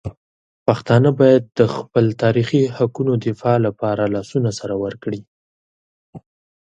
پښتانه 0.65 1.09
باید 1.19 1.43
د 1.59 1.61
خپل 1.75 2.05
تاریخي 2.23 2.61
حقونو 2.77 3.13
دفاع 3.27 3.57
لپاره 3.65 4.03
لاسونه 4.15 4.49
سره 4.59 4.75
ورکړي. 4.83 5.21